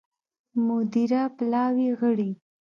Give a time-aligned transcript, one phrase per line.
[0.67, 2.31] مدیره پلاوي غړي